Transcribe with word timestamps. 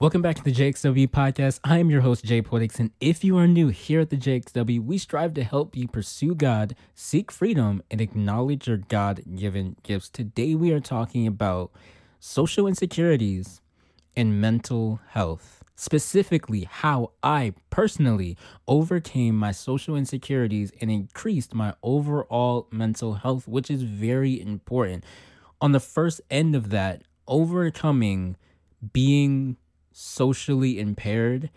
Welcome 0.00 0.22
back 0.22 0.36
to 0.36 0.44
the 0.44 0.52
JXW 0.52 1.08
podcast. 1.08 1.58
I 1.64 1.78
am 1.78 1.90
your 1.90 2.02
host, 2.02 2.24
Jay 2.24 2.40
Poetix, 2.40 2.78
and 2.78 2.92
if 3.00 3.24
you 3.24 3.36
are 3.36 3.48
new 3.48 3.66
here 3.66 3.98
at 3.98 4.10
the 4.10 4.16
JXW, 4.16 4.78
we 4.84 4.96
strive 4.96 5.34
to 5.34 5.42
help 5.42 5.74
you 5.74 5.88
pursue 5.88 6.36
God, 6.36 6.76
seek 6.94 7.32
freedom, 7.32 7.82
and 7.90 8.00
acknowledge 8.00 8.68
your 8.68 8.76
God 8.76 9.22
given 9.34 9.74
gifts. 9.82 10.08
Today, 10.08 10.54
we 10.54 10.70
are 10.70 10.78
talking 10.78 11.26
about 11.26 11.72
social 12.20 12.68
insecurities 12.68 13.60
and 14.16 14.40
mental 14.40 15.00
health. 15.08 15.64
Specifically, 15.74 16.68
how 16.70 17.10
I 17.24 17.54
personally 17.68 18.36
overcame 18.68 19.34
my 19.34 19.50
social 19.50 19.96
insecurities 19.96 20.70
and 20.80 20.92
increased 20.92 21.54
my 21.54 21.74
overall 21.82 22.68
mental 22.70 23.14
health, 23.14 23.48
which 23.48 23.68
is 23.68 23.82
very 23.82 24.40
important. 24.40 25.02
On 25.60 25.72
the 25.72 25.80
first 25.80 26.20
end 26.30 26.54
of 26.54 26.70
that, 26.70 27.02
overcoming 27.26 28.36
being 28.92 29.56
socially 29.98 30.78
impaired 30.78 31.50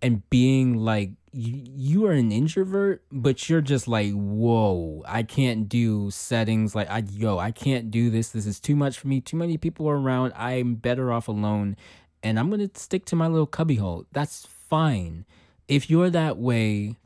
and 0.00 0.28
being 0.30 0.78
like 0.78 1.10
you, 1.30 1.62
you 1.74 2.06
are 2.06 2.12
an 2.12 2.32
introvert 2.32 3.02
but 3.12 3.50
you're 3.50 3.60
just 3.60 3.86
like 3.86 4.10
whoa 4.12 5.02
i 5.06 5.22
can't 5.22 5.68
do 5.68 6.10
settings 6.10 6.74
like 6.74 6.88
i 6.90 7.04
yo 7.12 7.38
i 7.38 7.50
can't 7.50 7.90
do 7.90 8.08
this 8.08 8.30
this 8.30 8.46
is 8.46 8.58
too 8.58 8.74
much 8.74 8.98
for 8.98 9.08
me 9.08 9.20
too 9.20 9.36
many 9.36 9.58
people 9.58 9.86
are 9.88 9.98
around 9.98 10.32
i'm 10.36 10.74
better 10.74 11.12
off 11.12 11.28
alone 11.28 11.76
and 12.22 12.38
i'm 12.38 12.48
gonna 12.48 12.70
stick 12.74 13.04
to 13.04 13.16
my 13.16 13.26
little 13.26 13.46
cubbyhole. 13.46 14.06
That's 14.12 14.46
fine. 14.46 15.26
If 15.68 15.90
you're 15.90 16.10
that 16.10 16.38
way 16.38 16.96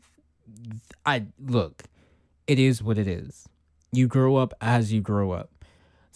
i 1.05 1.25
look 1.45 1.83
it 2.47 2.61
is 2.61 2.81
what 2.81 2.97
it 2.97 3.09
is. 3.09 3.49
You 3.91 4.07
grow 4.07 4.37
up 4.37 4.55
as 4.61 4.93
you 4.93 5.01
grow 5.01 5.33
up 5.33 5.51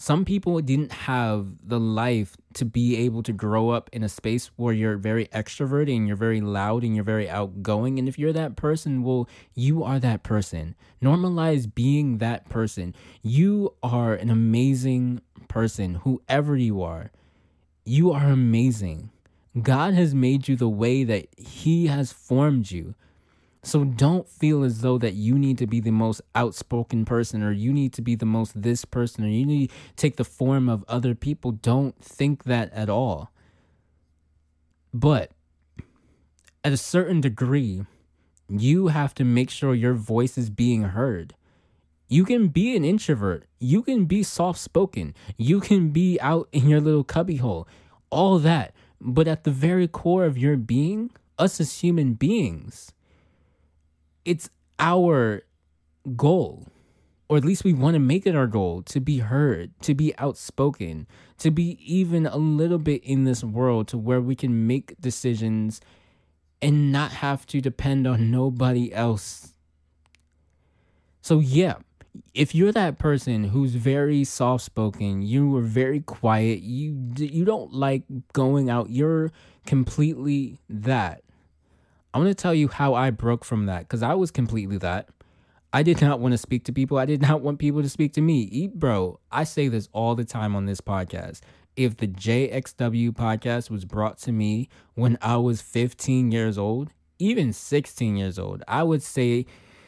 some 0.01 0.25
people 0.25 0.59
didn't 0.61 0.91
have 0.91 1.45
the 1.63 1.79
life 1.79 2.35
to 2.55 2.65
be 2.65 2.97
able 2.97 3.21
to 3.21 3.31
grow 3.31 3.69
up 3.69 3.87
in 3.93 4.01
a 4.01 4.09
space 4.09 4.49
where 4.55 4.73
you're 4.73 4.97
very 4.97 5.27
extroverted 5.27 5.95
and 5.95 6.07
you're 6.07 6.17
very 6.17 6.41
loud 6.41 6.83
and 6.83 6.95
you're 6.95 7.03
very 7.03 7.29
outgoing. 7.29 7.99
And 7.99 8.07
if 8.07 8.17
you're 8.17 8.33
that 8.33 8.55
person, 8.55 9.03
well, 9.03 9.29
you 9.53 9.83
are 9.83 9.99
that 9.99 10.23
person. 10.23 10.73
Normalize 11.03 11.71
being 11.71 12.17
that 12.17 12.49
person. 12.49 12.95
You 13.21 13.75
are 13.83 14.15
an 14.15 14.31
amazing 14.31 15.21
person, 15.47 15.95
whoever 16.03 16.57
you 16.57 16.81
are. 16.81 17.11
You 17.85 18.11
are 18.11 18.25
amazing. 18.25 19.11
God 19.61 19.93
has 19.93 20.15
made 20.15 20.47
you 20.47 20.55
the 20.55 20.67
way 20.67 21.03
that 21.03 21.27
He 21.37 21.85
has 21.87 22.11
formed 22.11 22.71
you. 22.71 22.95
So 23.63 23.83
don't 23.83 24.27
feel 24.27 24.63
as 24.63 24.81
though 24.81 24.97
that 24.97 25.13
you 25.13 25.37
need 25.37 25.59
to 25.59 25.67
be 25.67 25.79
the 25.79 25.91
most 25.91 26.21
outspoken 26.33 27.05
person 27.05 27.43
or 27.43 27.51
you 27.51 27.71
need 27.71 27.93
to 27.93 28.01
be 28.01 28.15
the 28.15 28.25
most 28.25 28.59
this 28.59 28.85
person 28.85 29.23
or 29.23 29.27
you 29.27 29.45
need 29.45 29.69
to 29.69 29.75
take 29.95 30.15
the 30.15 30.23
form 30.23 30.67
of 30.67 30.83
other 30.87 31.13
people. 31.13 31.51
Don't 31.51 31.95
think 32.03 32.45
that 32.45 32.73
at 32.73 32.89
all. 32.89 33.31
But 34.93 35.31
at 36.63 36.73
a 36.73 36.77
certain 36.77 37.21
degree, 37.21 37.85
you 38.49 38.87
have 38.87 39.13
to 39.15 39.23
make 39.23 39.49
sure 39.49 39.75
your 39.75 39.93
voice 39.93 40.37
is 40.37 40.49
being 40.49 40.83
heard. 40.83 41.35
You 42.07 42.25
can 42.25 42.49
be 42.49 42.75
an 42.75 42.83
introvert. 42.83 43.45
You 43.59 43.83
can 43.83 44.05
be 44.05 44.23
soft 44.23 44.59
spoken. 44.59 45.13
You 45.37 45.61
can 45.61 45.91
be 45.91 46.19
out 46.19 46.49
in 46.51 46.67
your 46.67 46.81
little 46.81 47.05
cubbyhole. 47.05 47.67
All 48.09 48.39
that. 48.39 48.73
But 48.99 49.27
at 49.27 49.45
the 49.45 49.51
very 49.51 49.87
core 49.87 50.25
of 50.25 50.37
your 50.37 50.57
being, 50.57 51.11
us 51.39 51.61
as 51.61 51.79
human 51.79 52.13
beings, 52.13 52.91
it's 54.25 54.49
our 54.79 55.43
goal 56.15 56.65
or 57.31 57.37
at 57.37 57.45
least 57.45 57.63
we 57.63 57.71
want 57.71 57.93
to 57.93 57.99
make 57.99 58.27
it 58.27 58.35
our 58.35 58.45
goal 58.45 58.81
to 58.81 58.99
be 58.99 59.19
heard, 59.19 59.71
to 59.79 59.95
be 59.95 60.13
outspoken, 60.17 61.07
to 61.37 61.49
be 61.49 61.79
even 61.79 62.25
a 62.25 62.35
little 62.35 62.77
bit 62.77 63.01
in 63.05 63.23
this 63.23 63.41
world 63.41 63.87
to 63.87 63.97
where 63.97 64.19
we 64.19 64.35
can 64.35 64.67
make 64.67 64.99
decisions 64.99 65.79
and 66.61 66.91
not 66.91 67.11
have 67.13 67.45
to 67.45 67.61
depend 67.61 68.05
on 68.05 68.31
nobody 68.31 68.93
else. 68.93 69.53
So, 71.21 71.39
yeah, 71.39 71.75
if 72.33 72.53
you're 72.53 72.73
that 72.73 72.99
person 72.99 73.45
who's 73.45 73.75
very 73.75 74.25
soft 74.25 74.65
spoken, 74.65 75.21
you 75.21 75.55
are 75.55 75.61
very 75.61 76.01
quiet, 76.01 76.59
you 76.59 77.13
you 77.15 77.45
don't 77.45 77.71
like 77.71 78.03
going 78.33 78.69
out, 78.69 78.89
you're 78.89 79.31
completely 79.65 80.59
that. 80.69 81.23
I'm 82.13 82.21
going 82.21 82.33
to 82.33 82.41
tell 82.41 82.53
you 82.53 82.67
how 82.67 82.93
I 82.93 83.09
broke 83.09 83.45
from 83.45 83.67
that 83.67 83.83
because 83.83 84.03
I 84.03 84.15
was 84.15 84.31
completely 84.31 84.77
that. 84.79 85.09
I 85.73 85.83
did 85.83 86.01
not 86.01 86.19
want 86.19 86.33
to 86.33 86.37
speak 86.37 86.65
to 86.65 86.73
people. 86.73 86.97
I 86.97 87.05
did 87.05 87.21
not 87.21 87.41
want 87.41 87.59
people 87.59 87.81
to 87.81 87.87
speak 87.87 88.11
to 88.13 88.21
me. 88.21 88.41
Eat, 88.41 88.77
Bro, 88.77 89.19
I 89.31 89.45
say 89.45 89.69
this 89.69 89.87
all 89.93 90.15
the 90.15 90.25
time 90.25 90.53
on 90.53 90.65
this 90.65 90.81
podcast. 90.81 91.39
If 91.77 91.95
the 91.95 92.07
JXW 92.07 93.11
podcast 93.11 93.69
was 93.69 93.85
brought 93.85 94.17
to 94.19 94.33
me 94.33 94.67
when 94.95 95.17
I 95.21 95.37
was 95.37 95.61
15 95.61 96.33
years 96.33 96.57
old, 96.57 96.89
even 97.19 97.53
16 97.53 98.17
years 98.17 98.37
old, 98.37 98.63
I 98.67 98.83
would 98.83 99.01
say, 99.01 99.45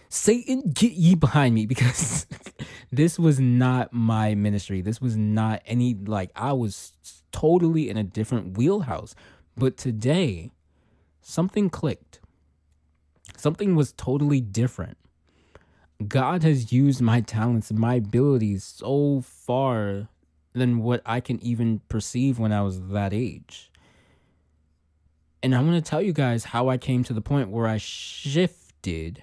Satan, 0.07 0.72
get 0.73 0.94
ye 0.94 1.16
behind 1.16 1.53
me 1.53 1.66
because 1.66 2.25
this 2.89 3.19
was 3.19 3.41
not 3.41 3.91
my 3.91 4.35
ministry. 4.35 4.79
This 4.79 5.01
was 5.01 5.17
not 5.17 5.62
any, 5.66 5.95
like, 5.95 6.31
I 6.38 6.53
was 6.53 6.94
totally 7.33 7.89
in 7.89 7.97
a 7.97 8.03
different 8.03 8.57
wheelhouse. 8.57 9.16
But 9.57 9.75
today, 9.75 10.51
something 11.23 11.69
clicked. 11.69 12.19
Something 13.35 13.75
was 13.75 13.94
totally 13.94 14.41
different. 14.41 14.97
God 16.07 16.44
has 16.44 16.72
used 16.72 17.01
my 17.01 17.22
talents 17.22 17.69
and 17.69 17.79
my 17.79 17.95
abilities 17.95 18.63
so 18.63 19.22
far 19.22 20.09
than 20.53 20.79
what 20.79 21.01
I 21.06 21.19
can 21.19 21.41
even 21.41 21.81
perceive 21.89 22.38
when 22.38 22.51
I 22.51 22.62
was 22.62 22.88
that 22.89 23.13
age. 23.13 23.72
And 25.41 25.56
I'm 25.56 25.66
going 25.66 25.81
to 25.81 25.89
tell 25.89 26.01
you 26.01 26.13
guys 26.13 26.45
how 26.45 26.69
I 26.69 26.78
came 26.78 27.03
to 27.06 27.13
the 27.13 27.22
point 27.22 27.50
where 27.50 27.67
I 27.67 27.78
shifted 27.78 29.22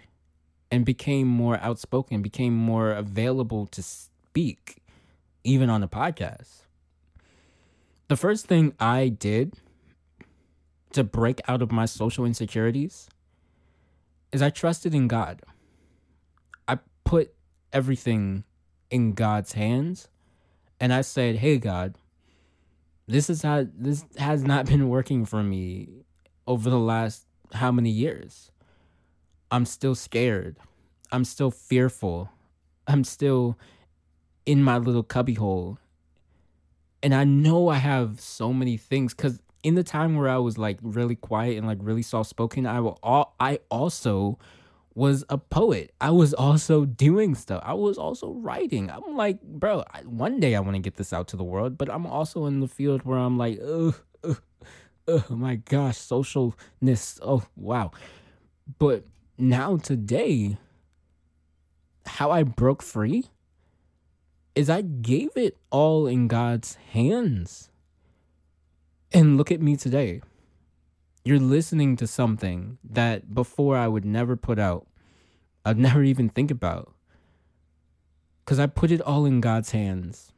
and 0.71 0.85
became 0.85 1.27
more 1.27 1.59
outspoken, 1.59 2.23
became 2.23 2.55
more 2.55 2.93
available 2.93 3.67
to 3.69 3.83
speak, 3.83 4.83
even 5.45 5.71
on 5.71 5.81
the 5.81 5.89
podcast. 5.89 6.63
The 8.09 8.17
first 8.17 8.47
thing 8.47 8.75
I 8.79 9.09
did 9.09 9.55
to 10.93 11.05
break 11.05 11.41
out 11.49 11.63
of 11.63 11.73
my 11.73 11.85
social 11.85 12.25
insecurities 12.25 13.09
is 14.33 14.43
I 14.43 14.51
trusted 14.51 14.95
in 14.95 15.09
God. 15.09 15.43
I 16.69 16.79
put 17.05 17.35
everything 17.73 18.45
in 18.91 19.13
God's 19.13 19.53
hands 19.53 20.09
and 20.81 20.93
I 20.93 21.03
said, 21.03 21.37
"Hey 21.37 21.59
God, 21.59 21.97
this 23.07 23.29
is 23.29 23.43
how 23.43 23.67
this 23.75 24.05
has 24.19 24.43
not 24.43 24.67
been 24.67 24.89
working 24.89 25.25
for 25.25 25.43
me 25.43 26.05
over 26.47 26.71
the 26.71 26.79
last 26.79 27.27
how 27.53 27.73
many 27.73 27.91
years? 27.91 28.51
I'm 29.51 29.67
still 29.67 29.95
scared. 29.95 30.57
I'm 31.13 31.25
still 31.25 31.51
fearful. 31.51 32.31
I'm 32.87 33.05
still 33.05 33.59
in 34.47 34.63
my 34.63 34.79
little 34.79 35.03
cubbyhole. 35.03 35.79
And 37.03 37.15
I 37.15 37.25
know 37.25 37.69
I 37.69 37.77
have 37.77 38.21
so 38.21 38.53
many 38.53 38.77
things 38.77 39.15
cuz 39.15 39.41
in 39.63 39.75
the 39.75 39.85
time 39.85 40.17
where 40.17 40.29
I 40.29 40.39
was 40.39 40.59
like 40.59 40.79
really 40.83 41.17
quiet 41.17 41.59
and 41.59 41.67
like 41.67 41.79
really 41.81 42.03
soft 42.03 42.31
spoken, 42.31 42.67
I 42.67 42.81
will 42.81 42.99
all 43.03 43.35
I 43.39 43.61
also 43.71 44.39
was 44.95 45.25
a 45.29 45.39
poet. 45.39 45.93
I 46.01 46.11
was 46.11 46.35
also 46.35 46.85
doing 46.85 47.35
stuff. 47.35 47.63
I 47.65 47.75
was 47.75 47.97
also 47.97 48.33
writing. 48.33 48.91
I'm 48.91 49.17
like, 49.17 49.41
bro, 49.43 49.85
I, 49.93 50.01
one 50.01 50.41
day 50.41 50.55
I 50.55 50.61
want 50.61 50.75
to 50.75 50.81
get 50.81 50.97
this 50.97 51.13
out 51.13 51.29
to 51.29 51.37
the 51.37 51.45
world, 51.45 51.79
but 51.79 51.89
I'm 51.89 52.07
also 52.07 52.47
in 52.47 52.61
the 52.61 52.69
field 52.69 53.03
where 53.05 53.19
I'm 53.19 53.39
like, 53.39 53.59
oh, 53.63 53.95
oh 55.09 55.25
my 55.31 55.57
gosh, 55.57 55.97
socialness. 55.97 57.21
Oh, 57.23 57.45
wow. 57.57 57.93
But 58.79 59.05
now 59.39 59.77
today, 59.77 60.59
how 62.07 62.31
I 62.31 62.43
broke 62.43 62.83
free 62.83 63.27
is 64.55 64.69
I 64.69 64.83
gave 64.83 65.37
it 65.37 65.57
all 65.71 66.07
in 66.07 66.29
God's 66.29 66.75
hands. 66.93 67.70
And 69.13 69.37
look 69.37 69.51
at 69.51 69.61
me 69.61 69.77
today. 69.77 70.23
You're 71.25 71.41
listening 71.41 71.97
to 71.97 72.07
something 72.07 72.79
that 72.89 73.35
before 73.35 73.77
I 73.77 73.89
would 73.89 74.05
never 74.05 74.37
put 74.37 74.59
out, 74.59 74.87
I'd 75.65 75.79
never 75.89 76.03
even 76.03 76.29
think 76.29 76.51
about. 76.51 76.93
Because 78.45 78.59
I 78.59 78.67
put 78.67 78.91
it 78.91 79.01
all 79.01 79.27
in 79.27 79.41
God's 79.41 79.73
hands. 79.73 80.33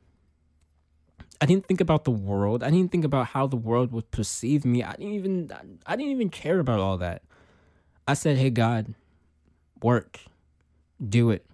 I 1.40 1.46
didn't 1.46 1.66
think 1.66 1.80
about 1.80 2.04
the 2.04 2.10
world. 2.10 2.62
I 2.62 2.70
didn't 2.70 2.92
think 2.92 3.04
about 3.04 3.28
how 3.28 3.46
the 3.46 3.56
world 3.56 3.90
would 3.92 4.10
perceive 4.10 4.64
me. 4.64 4.82
I 4.84 4.92
didn't 4.92 5.14
even 5.14 5.50
I 5.84 5.96
didn't 5.96 6.12
even 6.12 6.28
care 6.28 6.60
about 6.60 6.78
all 6.78 6.98
that. 6.98 7.22
I 8.06 8.14
said, 8.14 8.36
"Hey 8.36 8.50
God, 8.50 8.94
work. 9.82 10.20
Do 11.02 11.30
it. 11.30 11.44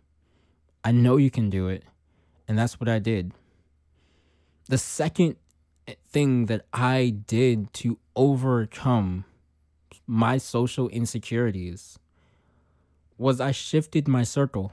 I 0.85 0.93
know 0.93 1.17
you 1.17 1.31
can 1.31 1.49
do 1.49 1.69
it." 1.69 1.85
And 2.47 2.59
that's 2.59 2.79
what 2.79 2.89
I 2.89 2.99
did. 2.99 3.33
The 4.69 4.77
second 4.77 5.37
thing 6.11 6.47
that 6.47 6.67
I 6.73 7.15
did 7.27 7.73
to 7.75 7.99
overcome 8.17 9.25
my 10.07 10.39
social 10.39 10.89
insecurities 10.89 11.99
was 13.19 13.41
I 13.41 13.51
shifted 13.51 14.09
my 14.09 14.23
circle. 14.23 14.73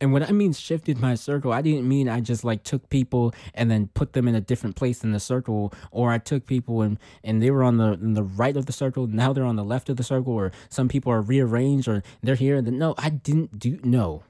And 0.00 0.14
when 0.14 0.22
I 0.22 0.30
mean 0.30 0.54
shifted 0.54 0.98
my 0.98 1.14
circle, 1.14 1.52
I 1.52 1.60
didn't 1.60 1.86
mean 1.86 2.08
I 2.08 2.20
just 2.20 2.42
like 2.42 2.62
took 2.64 2.88
people 2.88 3.34
and 3.54 3.70
then 3.70 3.90
put 3.92 4.14
them 4.14 4.26
in 4.28 4.34
a 4.34 4.40
different 4.40 4.76
place 4.76 5.04
in 5.04 5.12
the 5.12 5.20
circle, 5.20 5.74
or 5.90 6.10
I 6.10 6.16
took 6.16 6.46
people 6.46 6.80
and 6.80 6.98
and 7.22 7.42
they 7.42 7.50
were 7.50 7.62
on 7.62 7.76
the 7.76 7.98
the 8.00 8.22
right 8.22 8.56
of 8.56 8.64
the 8.64 8.72
circle, 8.72 9.06
now 9.06 9.34
they're 9.34 9.44
on 9.44 9.56
the 9.56 9.64
left 9.64 9.90
of 9.90 9.96
the 9.96 10.02
circle, 10.02 10.32
or 10.32 10.52
some 10.70 10.88
people 10.88 11.12
are 11.12 11.20
rearranged 11.20 11.86
or 11.86 12.02
they're 12.22 12.34
here. 12.34 12.56
And 12.56 12.66
then, 12.66 12.78
no, 12.78 12.94
I 12.96 13.10
didn't 13.10 13.58
do 13.58 13.78
no. 13.84 14.22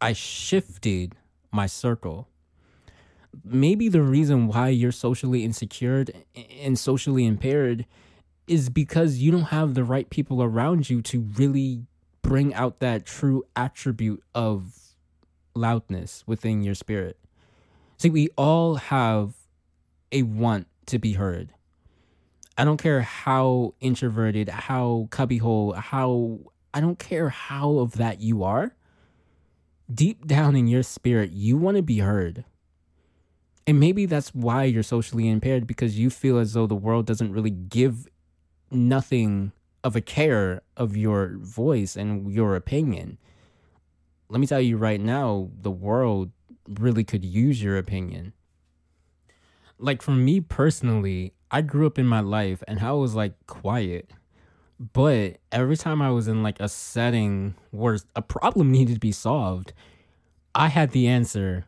I 0.00 0.12
shifted 0.12 1.16
my 1.50 1.66
circle. 1.66 2.28
Maybe 3.44 3.88
the 3.88 4.02
reason 4.02 4.48
why 4.48 4.68
you're 4.68 4.92
socially 4.92 5.44
insecure 5.44 6.04
and 6.60 6.78
socially 6.78 7.26
impaired 7.26 7.86
is 8.46 8.68
because 8.68 9.18
you 9.18 9.30
don't 9.30 9.42
have 9.42 9.74
the 9.74 9.84
right 9.84 10.08
people 10.08 10.42
around 10.42 10.88
you 10.88 11.02
to 11.02 11.20
really 11.36 11.84
bring 12.22 12.54
out 12.54 12.80
that 12.80 13.06
true 13.06 13.44
attribute 13.54 14.22
of 14.34 14.94
loudness 15.54 16.24
within 16.26 16.62
your 16.62 16.74
spirit. 16.74 17.18
See, 17.98 18.10
we 18.10 18.28
all 18.36 18.76
have 18.76 19.34
a 20.12 20.22
want 20.22 20.66
to 20.86 20.98
be 20.98 21.14
heard. 21.14 21.52
I 22.58 22.64
don't 22.64 22.76
care 22.78 23.02
how 23.02 23.74
introverted, 23.80 24.48
how 24.48 25.08
cubbyhole, 25.10 25.74
how 25.74 26.38
I 26.72 26.80
don't 26.80 26.98
care 26.98 27.28
how 27.28 27.78
of 27.78 27.92
that 27.92 28.20
you 28.20 28.44
are. 28.44 28.74
Deep 29.92 30.26
down 30.26 30.56
in 30.56 30.66
your 30.66 30.82
spirit, 30.82 31.30
you 31.30 31.56
want 31.56 31.76
to 31.76 31.82
be 31.82 31.98
heard. 31.98 32.44
And 33.66 33.80
maybe 33.80 34.06
that's 34.06 34.34
why 34.34 34.64
you're 34.64 34.82
socially 34.82 35.28
impaired 35.28 35.66
because 35.66 35.98
you 35.98 36.08
feel 36.08 36.38
as 36.38 36.52
though 36.52 36.66
the 36.66 36.76
world 36.76 37.06
doesn't 37.06 37.32
really 37.32 37.50
give 37.50 38.06
nothing 38.70 39.52
of 39.82 39.96
a 39.96 40.00
care 40.00 40.62
of 40.76 40.96
your 40.96 41.36
voice 41.38 41.96
and 41.96 42.32
your 42.32 42.54
opinion. 42.54 43.18
Let 44.28 44.40
me 44.40 44.46
tell 44.46 44.60
you 44.60 44.76
right 44.76 45.00
now, 45.00 45.50
the 45.60 45.70
world 45.70 46.30
really 46.68 47.04
could 47.04 47.24
use 47.24 47.62
your 47.62 47.76
opinion. 47.76 48.32
Like 49.78 50.00
for 50.00 50.12
me 50.12 50.40
personally, 50.40 51.34
I 51.50 51.60
grew 51.60 51.86
up 51.86 51.98
in 51.98 52.06
my 52.06 52.20
life 52.20 52.62
and 52.66 52.80
I 52.80 52.92
was 52.92 53.14
like 53.14 53.34
quiet. 53.46 54.10
But 54.78 55.38
every 55.50 55.76
time 55.76 56.02
I 56.02 56.10
was 56.10 56.28
in 56.28 56.42
like 56.42 56.60
a 56.60 56.68
setting 56.68 57.54
where 57.70 57.98
a 58.14 58.22
problem 58.22 58.70
needed 58.72 58.94
to 58.94 59.00
be 59.00 59.12
solved, 59.12 59.72
I 60.54 60.68
had 60.68 60.90
the 60.90 61.08
answer 61.08 61.66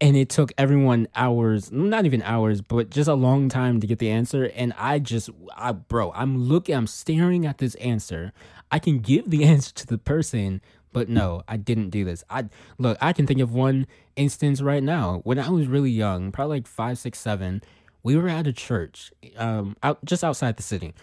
and 0.00 0.16
it 0.16 0.28
took 0.28 0.52
everyone 0.58 1.08
hours 1.14 1.72
not 1.72 2.04
even 2.04 2.22
hours 2.22 2.60
but 2.60 2.90
just 2.90 3.08
a 3.08 3.14
long 3.14 3.48
time 3.48 3.80
to 3.80 3.86
get 3.86 3.98
the 3.98 4.10
answer. 4.10 4.50
And 4.54 4.72
i 4.78 4.98
just 4.98 5.30
i 5.56 5.72
bro 5.72 6.12
i'm 6.12 6.38
looking 6.38 6.74
i'm 6.74 6.86
staring 6.86 7.46
at 7.46 7.58
this 7.58 7.74
answer. 7.76 8.32
I 8.70 8.78
can 8.78 8.98
give 8.98 9.30
the 9.30 9.44
answer 9.52 9.72
to 9.74 9.86
the 9.86 9.98
person 9.98 10.60
but 10.92 11.08
no 11.08 11.42
i 11.48 11.56
didn't 11.56 11.90
do 11.90 12.04
this. 12.04 12.24
I 12.28 12.44
look 12.78 12.98
i 13.00 13.12
can 13.12 13.26
think 13.26 13.40
of 13.40 13.52
one 13.52 13.86
instance 14.16 14.60
right 14.60 14.82
now. 14.82 15.20
When 15.24 15.38
i 15.38 15.48
was 15.48 15.66
really 15.66 15.90
young 15.90 16.32
probably 16.32 16.58
like 16.58 16.66
five 16.66 16.98
six 16.98 17.18
seven 17.18 17.62
we 18.02 18.16
were 18.16 18.28
at 18.28 18.46
a 18.46 18.52
church 18.52 19.12
um 19.36 19.76
out 19.82 20.04
just 20.04 20.22
outside 20.22 20.56
the 20.56 20.62
city 20.62 20.94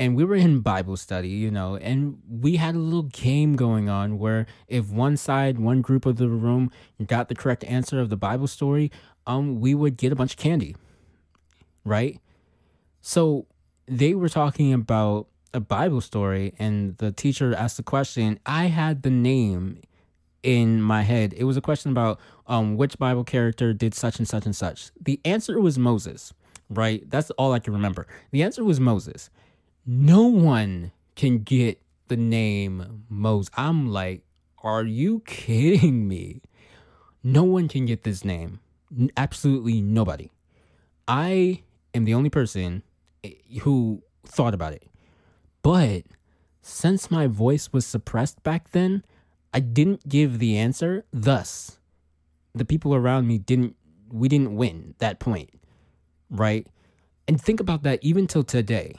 and 0.00 0.16
we 0.16 0.24
were 0.24 0.34
in 0.34 0.60
Bible 0.60 0.96
study, 0.96 1.28
you 1.28 1.50
know, 1.50 1.76
and 1.76 2.18
we 2.26 2.56
had 2.56 2.74
a 2.74 2.78
little 2.78 3.02
game 3.02 3.54
going 3.54 3.90
on 3.90 4.18
where 4.18 4.46
if 4.66 4.88
one 4.88 5.18
side, 5.18 5.58
one 5.58 5.82
group 5.82 6.06
of 6.06 6.16
the 6.16 6.26
room 6.26 6.70
got 7.06 7.28
the 7.28 7.34
correct 7.34 7.64
answer 7.64 8.00
of 8.00 8.08
the 8.08 8.16
Bible 8.16 8.46
story, 8.46 8.90
um, 9.26 9.60
we 9.60 9.74
would 9.74 9.98
get 9.98 10.10
a 10.10 10.16
bunch 10.16 10.32
of 10.32 10.38
candy, 10.38 10.74
right? 11.84 12.18
So 13.02 13.46
they 13.84 14.14
were 14.14 14.30
talking 14.30 14.72
about 14.72 15.26
a 15.52 15.60
Bible 15.60 16.00
story, 16.00 16.54
and 16.58 16.96
the 16.96 17.12
teacher 17.12 17.54
asked 17.54 17.76
the 17.76 17.82
question. 17.82 18.40
I 18.46 18.66
had 18.66 19.02
the 19.02 19.10
name 19.10 19.82
in 20.42 20.80
my 20.80 21.02
head. 21.02 21.34
It 21.36 21.44
was 21.44 21.58
a 21.58 21.60
question 21.60 21.90
about 21.90 22.18
um, 22.46 22.78
which 22.78 22.98
Bible 22.98 23.24
character 23.24 23.74
did 23.74 23.92
such 23.92 24.18
and 24.18 24.26
such 24.26 24.46
and 24.46 24.56
such. 24.56 24.92
The 24.98 25.20
answer 25.26 25.60
was 25.60 25.78
Moses, 25.78 26.32
right? 26.70 27.02
That's 27.10 27.30
all 27.32 27.52
I 27.52 27.58
can 27.58 27.74
remember. 27.74 28.06
The 28.30 28.42
answer 28.42 28.64
was 28.64 28.80
Moses 28.80 29.28
no 29.86 30.24
one 30.24 30.92
can 31.16 31.40
get 31.40 31.80
the 32.08 32.16
name 32.16 33.04
Moses. 33.08 33.50
I'm 33.56 33.88
like, 33.88 34.22
are 34.62 34.84
you 34.84 35.20
kidding 35.26 36.08
me? 36.08 36.42
No 37.22 37.44
one 37.44 37.68
can 37.68 37.86
get 37.86 38.02
this 38.02 38.24
name. 38.24 38.60
Absolutely 39.16 39.80
nobody. 39.80 40.30
I 41.06 41.62
am 41.94 42.04
the 42.04 42.14
only 42.14 42.30
person 42.30 42.82
eh, 43.24 43.32
who 43.62 44.02
thought 44.26 44.54
about 44.54 44.72
it. 44.72 44.84
But 45.62 46.04
since 46.62 47.10
my 47.10 47.26
voice 47.26 47.72
was 47.72 47.86
suppressed 47.86 48.42
back 48.42 48.70
then, 48.72 49.04
I 49.52 49.60
didn't 49.60 50.08
give 50.08 50.38
the 50.38 50.56
answer. 50.56 51.04
Thus, 51.12 51.78
the 52.54 52.64
people 52.64 52.94
around 52.94 53.26
me 53.26 53.38
didn't, 53.38 53.76
we 54.10 54.28
didn't 54.28 54.56
win 54.56 54.94
that 54.98 55.18
point. 55.18 55.50
Right? 56.30 56.66
And 57.28 57.40
think 57.40 57.60
about 57.60 57.82
that 57.82 57.98
even 58.02 58.26
till 58.26 58.44
today 58.44 58.94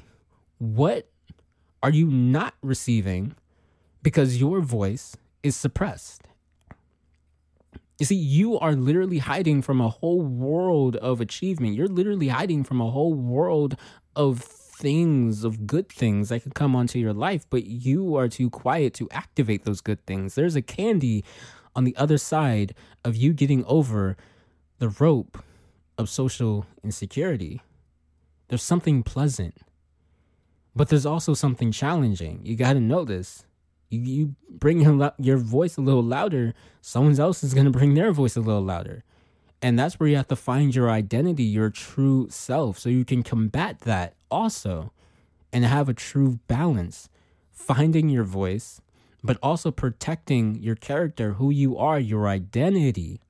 what 0.61 1.09
are 1.81 1.89
you 1.89 2.05
not 2.05 2.53
receiving 2.61 3.33
because 4.03 4.39
your 4.39 4.61
voice 4.61 5.17
is 5.41 5.55
suppressed? 5.55 6.21
You 7.97 8.05
see, 8.05 8.15
you 8.15 8.59
are 8.59 8.73
literally 8.73 9.17
hiding 9.17 9.63
from 9.63 9.81
a 9.81 9.89
whole 9.89 10.21
world 10.21 10.97
of 10.97 11.19
achievement. 11.19 11.73
You're 11.73 11.87
literally 11.87 12.27
hiding 12.27 12.63
from 12.63 12.79
a 12.79 12.91
whole 12.91 13.15
world 13.15 13.75
of 14.15 14.43
things, 14.43 15.43
of 15.43 15.65
good 15.65 15.89
things 15.89 16.29
that 16.29 16.43
could 16.43 16.53
come 16.53 16.75
onto 16.75 16.99
your 16.99 17.13
life, 17.13 17.47
but 17.49 17.65
you 17.65 18.15
are 18.15 18.27
too 18.27 18.51
quiet 18.51 18.93
to 18.95 19.09
activate 19.09 19.65
those 19.65 19.81
good 19.81 20.05
things. 20.05 20.35
There's 20.35 20.55
a 20.55 20.61
candy 20.61 21.23
on 21.75 21.85
the 21.85 21.97
other 21.97 22.19
side 22.19 22.75
of 23.03 23.15
you 23.15 23.33
getting 23.33 23.65
over 23.65 24.15
the 24.77 24.89
rope 24.89 25.43
of 25.97 26.07
social 26.07 26.67
insecurity. 26.83 27.63
There's 28.49 28.61
something 28.61 29.01
pleasant 29.01 29.55
but 30.75 30.89
there's 30.89 31.05
also 31.05 31.33
something 31.33 31.71
challenging. 31.71 32.39
You 32.43 32.55
got 32.55 32.73
to 32.73 32.79
know 32.79 33.03
this. 33.03 33.45
You, 33.89 33.99
you 33.99 34.35
bring 34.49 34.81
your, 34.81 35.13
your 35.17 35.37
voice 35.37 35.77
a 35.77 35.81
little 35.81 36.03
louder, 36.03 36.53
someone 36.81 37.19
else 37.19 37.43
is 37.43 37.53
going 37.53 37.65
to 37.65 37.71
bring 37.71 37.93
their 37.93 38.11
voice 38.11 38.35
a 38.35 38.41
little 38.41 38.61
louder. 38.61 39.03
And 39.61 39.77
that's 39.77 39.99
where 39.99 40.09
you 40.09 40.15
have 40.15 40.29
to 40.29 40.35
find 40.35 40.73
your 40.73 40.89
identity, 40.89 41.43
your 41.43 41.69
true 41.69 42.27
self, 42.29 42.79
so 42.79 42.89
you 42.89 43.05
can 43.05 43.21
combat 43.21 43.81
that 43.81 44.15
also 44.31 44.91
and 45.53 45.65
have 45.65 45.87
a 45.87 45.93
true 45.93 46.39
balance. 46.47 47.09
Finding 47.51 48.09
your 48.09 48.23
voice, 48.23 48.81
but 49.23 49.37
also 49.43 49.69
protecting 49.69 50.55
your 50.55 50.75
character, 50.75 51.33
who 51.33 51.51
you 51.51 51.77
are, 51.77 51.99
your 51.99 52.27
identity. 52.27 53.21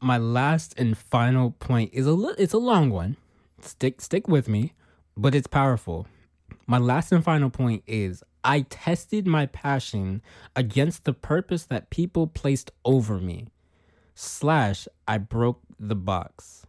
My 0.00 0.16
last 0.16 0.74
and 0.78 0.96
final 0.96 1.50
point 1.50 1.90
is 1.92 2.06
a 2.06 2.12
li- 2.12 2.36
it's 2.38 2.52
a 2.52 2.58
long 2.58 2.90
one. 2.90 3.16
Stick 3.60 4.00
stick 4.00 4.28
with 4.28 4.48
me 4.48 4.74
but 5.20 5.34
it's 5.34 5.46
powerful. 5.46 6.06
My 6.66 6.78
last 6.78 7.12
and 7.12 7.22
final 7.22 7.50
point 7.50 7.82
is 7.86 8.24
I 8.42 8.62
tested 8.62 9.26
my 9.26 9.44
passion 9.44 10.22
against 10.56 11.04
the 11.04 11.12
purpose 11.12 11.66
that 11.66 11.90
people 11.90 12.26
placed 12.26 12.70
over 12.86 13.18
me. 13.18 13.48
Slash, 14.14 14.88
I 15.06 15.18
broke 15.18 15.60
the 15.78 15.94
box. 15.94 16.66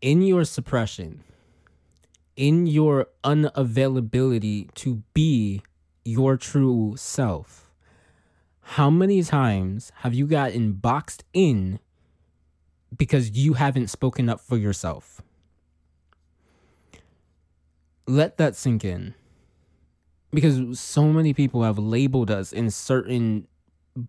In 0.00 0.22
your 0.22 0.44
suppression, 0.44 1.22
in 2.34 2.66
your 2.66 3.08
unavailability 3.22 4.72
to 4.76 5.02
be 5.12 5.60
your 6.06 6.38
true 6.38 6.94
self, 6.96 7.70
how 8.60 8.88
many 8.88 9.22
times 9.22 9.92
have 9.96 10.14
you 10.14 10.26
gotten 10.26 10.72
boxed 10.72 11.24
in 11.34 11.78
because 12.96 13.32
you 13.32 13.54
haven't 13.54 13.88
spoken 13.88 14.30
up 14.30 14.40
for 14.40 14.56
yourself? 14.56 15.20
Let 18.08 18.38
that 18.38 18.56
sink 18.56 18.84
in. 18.84 19.14
Because 20.30 20.78
so 20.78 21.04
many 21.04 21.32
people 21.32 21.62
have 21.62 21.78
labeled 21.78 22.30
us 22.30 22.52
in 22.52 22.70
certain 22.70 23.46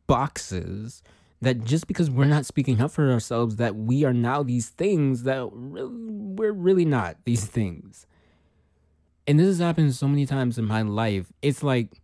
boxes 0.07 1.01
that 1.41 1.63
just 1.63 1.87
because 1.87 2.09
we're 2.09 2.25
not 2.25 2.45
speaking 2.45 2.81
up 2.81 2.91
for 2.91 3.11
ourselves 3.11 3.55
that 3.55 3.75
we 3.75 4.03
are 4.03 4.13
now 4.13 4.43
these 4.43 4.69
things 4.69 5.23
that 5.23 5.51
we're 5.53 6.51
really 6.51 6.85
not 6.85 7.17
these 7.23 7.45
things. 7.45 8.05
And 9.25 9.39
this 9.39 9.47
has 9.47 9.59
happened 9.59 9.95
so 9.95 10.07
many 10.07 10.25
times 10.25 10.57
in 10.57 10.65
my 10.65 10.81
life. 10.81 11.31
It's 11.41 11.63
like 11.63 12.01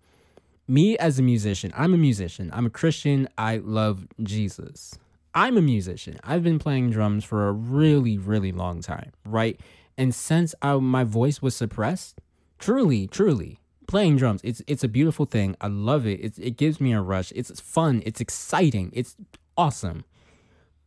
me 0.68 0.98
as 0.98 1.20
a 1.20 1.22
musician 1.22 1.72
i'm 1.75 1.94
a 1.94 1.98
musician. 1.98 2.50
I'm 2.54 2.66
a 2.66 2.70
christian. 2.70 3.30
I 3.38 3.58
love 3.58 4.08
jesus. 4.24 4.98
I'm 5.34 5.58
a 5.58 5.62
musician. 5.62 6.18
I've 6.24 6.44
been 6.44 6.60
playing 6.60 6.92
drums 6.92 7.24
for 7.24 7.48
a 7.48 7.52
really 7.52 8.18
really 8.18 8.52
long 8.52 8.82
time 8.82 9.12
right 9.25 9.60
and 9.98 10.14
since 10.14 10.56
I, 10.62 10.75
my 10.78 11.04
voice 11.04 11.42
was 11.42 11.56
suppressed, 11.56 12.22
truly, 12.60 13.08
truly, 13.08 13.60
playing 13.88 14.18
drums, 14.18 14.42
it's 14.44 14.62
it's 14.68 14.84
a 14.84 14.88
beautiful 14.88 15.25
thing. 15.25 15.56
I 15.62 15.68
love 15.68 16.06
it. 16.08 16.20
It 16.20 16.40
it 16.40 16.58
gives 16.58 16.82
me 16.82 16.94
a 16.94 17.02
rush. 17.02 17.32
It's 17.36 17.60
fun. 17.62 18.02
It's 18.06 18.22
exciting. 18.22 18.92
It's 18.94 19.16
awesome. 19.58 20.06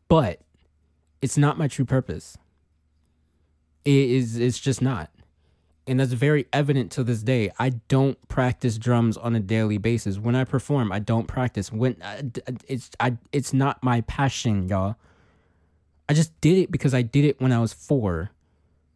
But 0.09 0.41
it's 1.23 1.38
not 1.38 1.59
my 1.59 1.69
true 1.69 1.85
purpose. 1.85 2.38
It 3.85 4.11
is 4.11 4.37
it's 4.38 4.59
just 4.59 4.83
not. 4.83 5.11
and 5.87 6.00
that's 6.00 6.12
very 6.12 6.47
evident 6.53 6.93
to 6.93 7.03
this 7.05 7.23
day. 7.23 7.50
I 7.59 7.71
don't 7.88 8.19
practice 8.29 8.77
drums 8.79 9.17
on 9.17 9.35
a 9.35 9.41
daily 9.41 9.79
basis. 9.79 10.19
When 10.19 10.35
I 10.37 10.45
perform, 10.45 10.93
I 10.93 10.99
don't 10.99 11.27
practice. 11.27 11.73
When 11.73 11.97
uh, 12.03 12.07
I, 12.07 12.50
uh, 12.50 12.53
it's 12.69 12.91
I 13.00 13.17
it's 13.33 13.53
not 13.55 13.83
my 13.83 14.03
passion, 14.03 14.69
y'all. 14.69 14.97
I 16.09 16.15
just 16.15 16.38
did 16.41 16.59
it 16.59 16.71
because 16.71 16.95
I 16.95 17.03
did 17.03 17.25
it 17.25 17.41
when 17.41 17.53
I 17.53 17.61
was 17.61 17.73
4. 17.73 18.31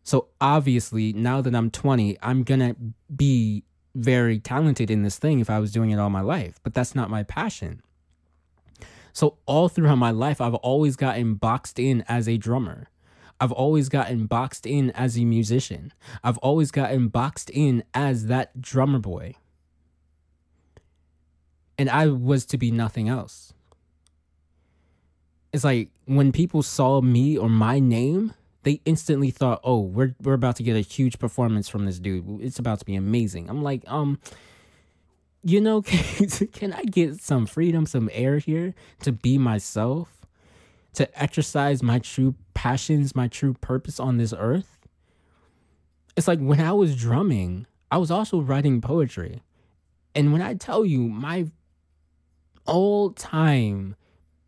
So 0.04 0.28
obviously, 0.40 1.12
now 1.12 1.40
that 1.40 1.54
I'm 1.54 1.70
20, 1.70 2.18
I'm 2.22 2.42
going 2.42 2.60
to 2.60 2.76
be 3.14 3.64
very 3.94 4.38
talented 4.38 4.90
in 4.90 5.02
this 5.02 5.18
thing 5.18 5.40
if 5.40 5.50
I 5.50 5.58
was 5.58 5.72
doing 5.72 5.90
it 5.90 5.98
all 5.98 6.10
my 6.10 6.20
life, 6.20 6.58
but 6.62 6.74
that's 6.74 6.94
not 6.94 7.10
my 7.10 7.22
passion. 7.22 7.82
So 9.12 9.38
all 9.46 9.68
throughout 9.68 9.96
my 9.96 10.10
life, 10.10 10.40
I've 10.40 10.54
always 10.54 10.96
gotten 10.96 11.34
boxed 11.34 11.78
in 11.78 12.02
as 12.08 12.28
a 12.28 12.38
drummer. 12.38 12.88
I've 13.40 13.52
always 13.52 13.88
gotten 13.88 14.26
boxed 14.26 14.66
in 14.66 14.90
as 14.92 15.18
a 15.18 15.24
musician. 15.24 15.92
I've 16.24 16.38
always 16.38 16.70
gotten 16.70 17.08
boxed 17.08 17.50
in 17.50 17.84
as 17.92 18.26
that 18.26 18.60
drummer 18.60 19.00
boy. 19.00 19.34
And 21.76 21.90
I 21.90 22.06
was 22.06 22.46
to 22.46 22.58
be 22.58 22.70
nothing 22.70 23.08
else. 23.08 23.52
It's 25.52 25.64
like 25.64 25.90
when 26.06 26.32
people 26.32 26.62
saw 26.62 27.00
me 27.00 27.36
or 27.36 27.48
my 27.48 27.78
name, 27.78 28.32
they 28.62 28.80
instantly 28.84 29.30
thought, 29.30 29.60
"Oh, 29.64 29.80
we're 29.80 30.14
we're 30.22 30.34
about 30.34 30.56
to 30.56 30.62
get 30.62 30.76
a 30.76 30.80
huge 30.80 31.18
performance 31.18 31.68
from 31.68 31.84
this 31.86 31.98
dude. 31.98 32.40
It's 32.40 32.58
about 32.58 32.78
to 32.80 32.84
be 32.84 32.94
amazing." 32.94 33.48
I'm 33.48 33.62
like, 33.62 33.82
um, 33.90 34.18
you 35.42 35.60
know, 35.60 35.82
can, 35.82 36.26
can 36.52 36.72
I 36.72 36.82
get 36.84 37.20
some 37.20 37.46
freedom, 37.46 37.86
some 37.86 38.08
air 38.12 38.38
here 38.38 38.74
to 39.00 39.12
be 39.12 39.38
myself, 39.38 40.26
to 40.94 41.20
exercise 41.20 41.82
my 41.82 41.98
true 41.98 42.34
passions, 42.54 43.14
my 43.16 43.28
true 43.28 43.54
purpose 43.54 43.98
on 43.98 44.16
this 44.16 44.32
earth? 44.36 44.78
It's 46.16 46.28
like 46.28 46.40
when 46.40 46.60
I 46.60 46.72
was 46.72 46.94
drumming, 46.96 47.66
I 47.90 47.98
was 47.98 48.10
also 48.10 48.40
writing 48.40 48.80
poetry. 48.80 49.42
And 50.14 50.32
when 50.32 50.42
I 50.42 50.54
tell 50.54 50.84
you 50.84 51.00
my 51.08 51.46
all 52.66 53.10
time 53.10 53.96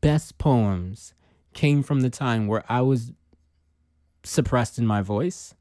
best 0.01 0.39
poems 0.39 1.15
came 1.55 1.83
from 1.83 2.03
the 2.03 2.11
time 2.11 2.47
where 2.47 2.63
I 2.69 2.83
was 2.83 3.13
suppressed 4.25 4.79
in 4.79 4.87
my 4.87 5.03
voice 5.03 5.55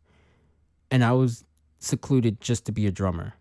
and 0.90 1.04
I 1.04 1.12
was 1.14 1.44
secluded 1.80 2.40
just 2.40 2.66
to 2.66 2.72
be 2.72 2.86
a 2.86 2.92
drummer. 2.92 3.34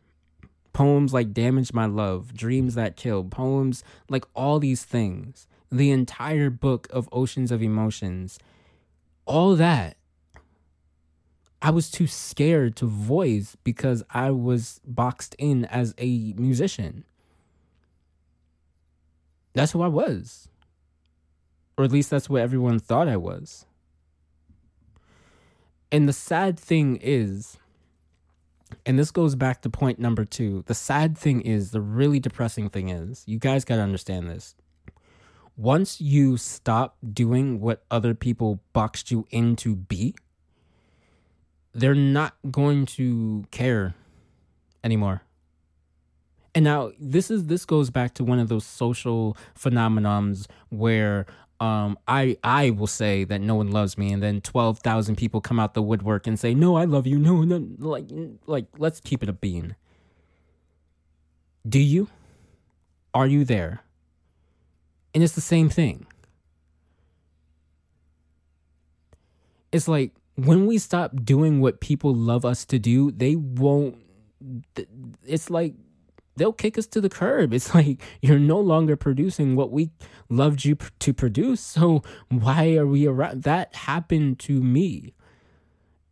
Poems 0.72 1.12
like 1.12 1.34
Damage 1.34 1.74
My 1.74 1.84
Love, 1.84 2.34
Dreams 2.34 2.74
That 2.74 2.96
Kill, 2.96 3.24
poems 3.24 3.84
like 4.08 4.24
all 4.34 4.58
these 4.58 4.84
things, 4.84 5.46
the 5.70 5.90
entire 5.90 6.48
book 6.48 6.88
of 6.90 7.10
Oceans 7.12 7.52
of 7.52 7.62
Emotions, 7.62 8.38
all 9.26 9.54
that. 9.56 9.98
I 11.60 11.70
was 11.70 11.90
too 11.90 12.06
scared 12.06 12.74
to 12.76 12.86
voice 12.86 13.54
because 13.62 14.02
I 14.10 14.30
was 14.30 14.80
boxed 14.84 15.36
in 15.38 15.66
as 15.66 15.94
a 15.98 16.32
musician. 16.36 17.04
That's 19.52 19.72
who 19.72 19.82
I 19.82 19.88
was. 19.88 20.48
Or 21.76 21.84
at 21.84 21.92
least 21.92 22.08
that's 22.08 22.30
what 22.30 22.40
everyone 22.40 22.78
thought 22.78 23.08
I 23.08 23.18
was. 23.18 23.66
And 25.92 26.08
the 26.08 26.14
sad 26.14 26.58
thing 26.58 26.98
is, 27.02 27.58
and 28.86 28.98
this 28.98 29.10
goes 29.10 29.34
back 29.34 29.60
to 29.62 29.70
point 29.70 29.98
number 29.98 30.24
two. 30.24 30.64
The 30.66 30.74
sad 30.74 31.18
thing 31.18 31.42
is, 31.42 31.70
the 31.70 31.82
really 31.82 32.18
depressing 32.18 32.70
thing 32.70 32.88
is, 32.88 33.22
you 33.26 33.38
guys 33.38 33.66
got 33.66 33.76
to 33.76 33.82
understand 33.82 34.30
this. 34.30 34.54
Once 35.54 36.00
you 36.00 36.38
stop 36.38 36.96
doing 37.12 37.60
what 37.60 37.84
other 37.90 38.14
people 38.14 38.60
boxed 38.72 39.10
you 39.10 39.26
in 39.30 39.54
to 39.56 39.76
be, 39.76 40.14
they're 41.74 41.94
not 41.94 42.36
going 42.50 42.86
to 42.86 43.44
care 43.50 43.94
anymore. 44.82 45.22
And 46.54 46.64
now 46.64 46.92
this 46.98 47.30
is 47.30 47.46
this 47.46 47.64
goes 47.64 47.90
back 47.90 48.14
to 48.14 48.24
one 48.24 48.38
of 48.38 48.48
those 48.48 48.64
social 48.64 49.36
phenomenons 49.58 50.46
where 50.68 51.26
um, 51.62 51.96
I 52.08 52.36
I 52.42 52.70
will 52.70 52.88
say 52.88 53.22
that 53.22 53.40
no 53.40 53.54
one 53.54 53.70
loves 53.70 53.96
me, 53.96 54.12
and 54.12 54.20
then 54.20 54.40
twelve 54.40 54.80
thousand 54.80 55.14
people 55.14 55.40
come 55.40 55.60
out 55.60 55.74
the 55.74 55.82
woodwork 55.82 56.26
and 56.26 56.36
say, 56.36 56.54
"No, 56.54 56.74
I 56.74 56.86
love 56.86 57.06
you." 57.06 57.20
No, 57.20 57.42
no, 57.42 57.64
like 57.78 58.06
like 58.46 58.66
let's 58.78 58.98
keep 58.98 59.22
it 59.22 59.28
a 59.28 59.32
bean. 59.32 59.76
Do 61.68 61.78
you? 61.78 62.08
Are 63.14 63.28
you 63.28 63.44
there? 63.44 63.84
And 65.14 65.22
it's 65.22 65.34
the 65.34 65.40
same 65.40 65.68
thing. 65.68 66.04
It's 69.70 69.86
like 69.86 70.10
when 70.34 70.66
we 70.66 70.78
stop 70.78 71.12
doing 71.24 71.60
what 71.60 71.80
people 71.80 72.12
love 72.12 72.44
us 72.44 72.64
to 72.66 72.80
do, 72.80 73.12
they 73.12 73.36
won't. 73.36 73.98
It's 75.24 75.48
like 75.48 75.74
they'll 76.36 76.52
kick 76.52 76.78
us 76.78 76.86
to 76.88 77.00
the 77.00 77.08
curb. 77.08 77.52
It's 77.52 77.74
like 77.74 78.00
you're 78.20 78.38
no 78.38 78.60
longer 78.60 78.96
producing 78.96 79.56
what 79.56 79.70
we 79.70 79.90
loved 80.28 80.64
you 80.64 80.76
to 81.00 81.12
produce. 81.12 81.60
So 81.60 82.02
why 82.28 82.76
are 82.76 82.86
we 82.86 83.06
around? 83.06 83.42
That 83.42 83.74
happened 83.74 84.38
to 84.40 84.62
me. 84.62 85.14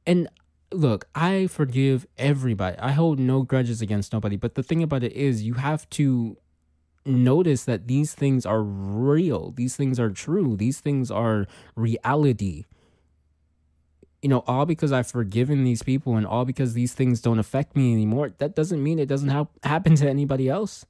And 0.06 0.28
look, 0.72 1.06
I 1.14 1.46
forgive 1.46 2.06
everybody. 2.18 2.78
I 2.78 2.92
hold 2.92 3.18
no 3.18 3.42
grudges 3.42 3.82
against 3.82 4.12
nobody. 4.12 4.36
But 4.36 4.54
the 4.54 4.62
thing 4.62 4.82
about 4.82 5.02
it 5.02 5.12
is, 5.12 5.42
you 5.42 5.54
have 5.54 5.88
to 5.90 6.36
notice 7.06 7.64
that 7.64 7.86
these 7.88 8.14
things 8.14 8.44
are 8.44 8.62
real. 8.62 9.52
These 9.52 9.76
things 9.76 9.98
are 9.98 10.10
true. 10.10 10.56
These 10.56 10.80
things 10.80 11.10
are 11.10 11.46
reality 11.74 12.64
you 14.22 14.28
know, 14.28 14.44
all 14.46 14.66
because 14.66 14.92
I've 14.92 15.06
forgiven 15.06 15.64
these 15.64 15.82
people 15.82 16.16
and 16.16 16.26
all 16.26 16.44
because 16.44 16.74
these 16.74 16.92
things 16.92 17.20
don't 17.20 17.38
affect 17.38 17.74
me 17.74 17.92
anymore, 17.92 18.32
that 18.38 18.54
doesn't 18.54 18.82
mean 18.82 18.98
it 18.98 19.08
doesn't 19.08 19.28
ha- 19.28 19.46
happen 19.62 19.94
to 19.96 20.08
anybody 20.08 20.48
else. 20.48 20.84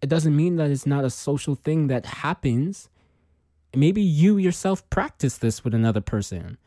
It 0.00 0.08
doesn't 0.08 0.34
mean 0.34 0.56
that 0.56 0.70
it's 0.70 0.86
not 0.86 1.04
a 1.04 1.10
social 1.10 1.54
thing 1.54 1.88
that 1.88 2.06
happens. 2.06 2.88
Maybe 3.74 4.02
you 4.02 4.36
yourself 4.38 4.88
practice 4.90 5.38
this 5.38 5.64
with 5.64 5.74
another 5.74 6.00
person. 6.00 6.58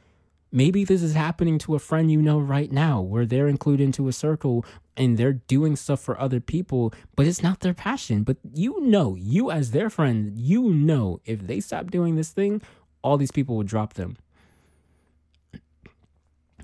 Maybe 0.52 0.84
this 0.84 1.04
is 1.04 1.14
happening 1.14 1.58
to 1.60 1.76
a 1.76 1.80
friend 1.80 2.10
you 2.12 2.22
know 2.22 2.40
right 2.40 2.72
now 2.72 3.02
where 3.02 3.26
they're 3.26 3.48
included 3.48 3.84
into 3.84 4.08
a 4.08 4.14
circle 4.14 4.66
and 4.96 5.18
they're 5.18 5.34
doing 5.34 5.76
stuff 5.76 6.00
for 6.00 6.20
other 6.20 6.40
people, 6.40 6.94
but 7.16 7.28
it's 7.28 7.44
not 7.44 7.60
their 7.60 7.74
passion. 7.74 8.24
But 8.24 8.38
you 8.54 8.80
know, 8.82 9.16
you 9.16 9.52
as 9.52 9.72
their 9.72 9.90
friend, 9.90 10.38
you 10.38 10.70
know, 10.70 11.20
if 11.26 11.46
they 11.46 11.60
stop 11.60 11.92
doing 11.92 12.16
this 12.16 12.30
thing, 12.30 12.62
all 13.02 13.18
these 13.18 13.32
people 13.32 13.58
will 13.58 13.64
drop 13.64 13.94
them. 13.96 14.18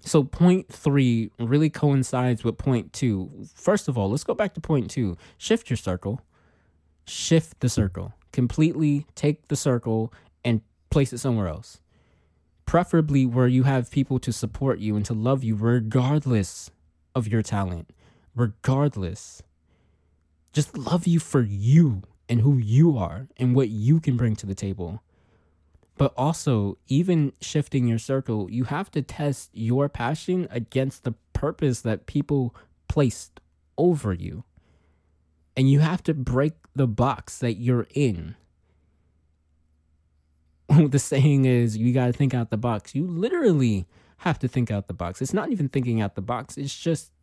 So 0.06 0.24
point 0.24 0.68
three 0.68 1.32
really 1.40 1.70
coincides 1.70 2.44
with 2.44 2.58
point 2.58 2.92
two. 2.92 3.32
First 3.56 3.88
of 3.88 3.98
all, 3.98 4.10
let's 4.10 4.24
go 4.24 4.34
back 4.34 4.54
to 4.56 4.62
point 4.62 4.90
two. 4.90 5.18
Shift 5.38 5.70
your 5.70 5.78
circle. 5.78 6.22
Shift 7.06 7.60
the 7.62 7.70
circle. 7.70 8.14
Completely 8.32 9.06
take 9.16 9.48
the 9.48 9.56
circle 9.56 10.14
and 10.44 10.62
place 10.90 11.14
it 11.14 11.20
somewhere 11.20 11.48
else. 11.48 11.80
Preferably 12.66 13.26
where 13.26 13.48
you 13.48 13.64
have 13.64 13.92
people 13.92 14.20
to 14.20 14.34
support 14.34 14.80
you 14.80 14.96
and 14.96 15.06
to 15.06 15.14
love 15.14 15.44
you 15.44 15.56
regardless 15.56 16.72
of 17.16 17.28
your 17.28 17.42
talent. 17.42 17.92
Regardless. 18.36 19.44
Just 20.54 20.78
love 20.78 21.06
you 21.08 21.20
for 21.20 21.42
you 21.42 22.04
and 22.28 22.42
who 22.42 22.58
you 22.58 22.98
are 22.98 23.28
and 23.38 23.56
what 23.56 23.70
you 23.70 24.00
can 24.00 24.18
bring 24.18 24.36
to 24.38 24.46
the 24.46 24.56
table. 24.56 25.03
But 26.04 26.14
also, 26.18 26.78
even 26.90 27.32
shifting 27.40 27.88
your 27.88 27.98
circle, 27.98 28.52
you 28.52 28.66
have 28.66 28.92
to 28.92 29.02
test 29.02 29.52
your 29.54 29.88
passion 29.88 30.50
against 30.52 31.06
the 31.06 31.14
purpose 31.32 31.80
that 31.80 32.08
people 32.08 32.54
placed 32.90 33.40
over 33.78 34.12
you. 34.12 34.44
And 35.56 35.72
you 35.72 35.80
have 35.80 36.04
to 36.04 36.14
break 36.14 36.56
the 36.76 36.88
box 36.88 37.38
that 37.40 37.54
you're 37.54 37.88
in. 37.94 38.36
the 40.68 41.00
saying 41.00 41.46
is, 41.46 41.78
you 41.78 41.94
got 41.94 42.08
to 42.08 42.12
think 42.12 42.34
out 42.34 42.50
the 42.50 42.58
box. 42.58 42.94
You 42.94 43.08
literally 43.08 43.86
have 44.18 44.38
to 44.40 44.50
think 44.50 44.70
out 44.72 44.88
the 44.88 44.94
box. 44.94 45.22
It's 45.22 45.34
not 45.34 45.54
even 45.54 45.70
thinking 45.70 46.02
out 46.02 46.16
the 46.16 46.22
box, 46.22 46.58
it's 46.58 46.78
just 46.78 47.14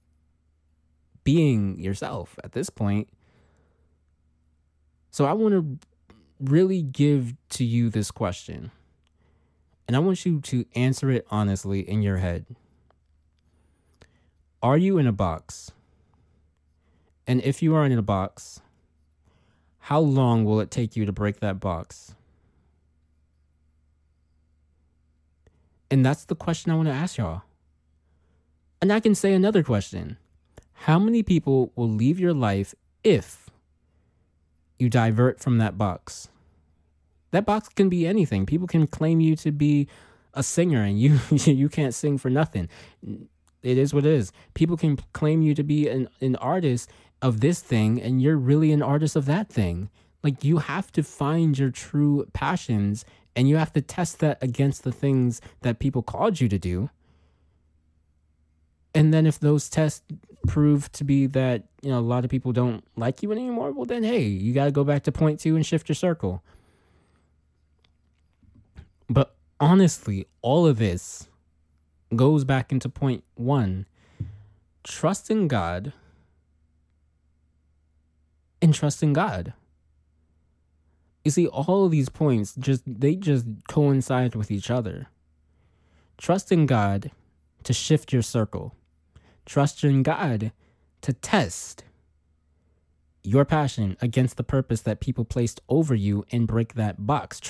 being 1.23 1.79
yourself 1.79 2.39
at 2.43 2.53
this 2.53 2.71
point. 2.71 3.11
So 5.11 5.27
I 5.27 5.35
want 5.35 5.53
to 5.53 5.87
really 6.41 6.83
give 6.83 7.35
to 7.51 7.65
you 7.65 7.91
this 7.91 8.11
question. 8.11 8.71
And 9.87 9.97
I 9.97 10.01
want 10.01 10.25
you 10.25 10.41
to 10.41 10.65
answer 10.75 11.11
it 11.11 11.27
honestly 11.31 11.81
in 11.81 12.03
your 12.03 12.19
head. 12.19 12.47
Are 14.63 14.79
you 14.79 14.99
in 14.99 15.07
a 15.07 15.13
box? 15.13 15.73
And 17.27 17.43
if 17.43 17.63
you 17.63 17.75
are 17.75 17.85
in 17.85 17.93
a 17.93 18.03
box, 18.03 18.61
how 19.79 20.01
long 20.01 20.45
will 20.45 20.61
it 20.61 20.71
take 20.71 20.97
you 20.97 21.07
to 21.07 21.13
break 21.13 21.41
that 21.41 21.59
box? 21.61 22.15
And 25.91 26.07
that's 26.07 26.25
the 26.25 26.37
question 26.37 26.71
I 26.71 26.77
want 26.77 26.89
to 26.89 26.95
ask 26.95 27.19
y'all. 27.19 27.43
And 28.81 28.93
I 28.93 29.01
can 29.01 29.15
say 29.15 29.33
another 29.35 29.63
question 29.63 30.19
How 30.73 30.99
many 30.99 31.23
people 31.23 31.73
will 31.75 31.91
leave 31.91 32.21
your 32.21 32.33
life 32.33 32.75
if 33.03 33.50
you 34.81 34.89
divert 34.89 35.41
from 35.41 35.59
that 35.59 35.77
box. 35.79 36.29
That 37.31 37.47
box 37.47 37.69
can 37.69 37.89
be 37.89 38.07
anything. 38.07 38.47
People 38.47 38.67
can 38.67 38.87
claim 38.87 39.21
you 39.21 39.37
to 39.37 39.53
be 39.53 39.89
a 40.35 40.43
singer 40.43 40.83
and 40.83 41.01
you 41.01 41.19
you 41.31 41.69
can't 41.69 41.95
sing 41.95 42.19
for 42.19 42.31
nothing. 42.31 42.69
it 43.63 43.79
is 43.79 43.93
what 43.93 44.07
it 44.07 44.13
is. 44.13 44.33
People 44.55 44.77
can 44.77 44.99
claim 45.13 45.43
you 45.43 45.55
to 45.55 45.63
be 45.63 45.89
an, 45.89 46.09
an 46.21 46.37
artist 46.37 46.91
of 47.23 47.41
this 47.41 47.61
thing, 47.61 48.01
and 48.01 48.23
you're 48.23 48.37
really 48.37 48.73
an 48.73 48.83
artist 48.83 49.15
of 49.17 49.27
that 49.27 49.49
thing. 49.49 49.91
Like, 50.23 50.45
you 50.45 50.59
have 50.59 50.91
to 50.93 51.03
find 51.03 51.59
your 51.59 51.71
true 51.71 52.27
passions 52.33 53.05
and 53.37 53.49
you 53.49 53.57
have 53.57 53.73
to 53.73 53.81
test 53.81 54.19
that 54.21 54.43
against 54.43 54.85
the 54.85 54.93
things 54.93 55.41
that 55.63 55.79
people 55.79 56.03
called 56.03 56.41
you 56.41 56.49
to 56.49 56.59
do. 56.59 56.91
And 58.95 59.15
then 59.15 59.25
if 59.25 59.39
those 59.39 59.69
tests 59.69 60.03
prove 60.47 60.91
to 60.93 61.05
be 61.05 61.27
that, 61.27 61.65
you 61.83 61.91
know, 61.91 61.99
a 61.99 62.01
lot 62.01 62.25
of 62.25 62.31
people 62.31 62.53
don't 62.53 62.85
like 62.97 63.23
you 63.23 63.33
anymore, 63.33 63.73
well, 63.73 63.85
then 63.85 64.03
hey, 64.03 64.23
you 64.23 64.53
got 64.53 64.67
to 64.67 64.71
go 64.71 64.85
back 64.85 65.03
to 65.05 65.13
point 65.13 65.41
two 65.41 65.57
and 65.57 65.65
shift 65.65 65.89
your 65.89 65.97
circle. 65.97 66.43
But 69.09 69.35
honestly, 69.59 70.27
all 70.43 70.67
of 70.67 70.79
this 70.79 71.29
goes 72.15 72.45
back 72.45 72.73
into 72.73 72.89
point 72.89 73.25
one 73.35 73.87
trust 74.83 75.31
in 75.31 75.47
God 75.47 75.93
and 78.63 78.75
trust 78.75 79.03
in 79.03 79.13
God. 79.13 79.53
You 81.25 81.31
see, 81.31 81.47
all 81.47 81.85
of 81.85 81.91
these 81.91 82.09
points 82.09 82.55
just 82.55 82.83
they 82.87 83.15
just 83.15 83.47
coincide 83.69 84.35
with 84.35 84.51
each 84.51 84.71
other. 84.71 85.09
Trust 86.17 86.51
in 86.51 86.67
God 86.67 87.11
to 87.65 87.73
shift 87.73 88.13
your 88.13 88.23
circle. 88.23 88.75
Trust 89.51 89.83
in 89.83 90.05
God 90.05 90.53
to 91.01 91.13
test 91.13 91.83
your 93.25 93.45
passion 93.45 93.97
against 94.01 94.37
the 94.37 94.45
purpose 94.45 94.83
that 94.83 95.01
people 95.01 95.25
placed 95.25 95.61
over 95.69 95.93
you 95.93 96.25
and 96.31 96.47
break 96.47 96.75
that 96.75 97.05
box. 97.05 97.41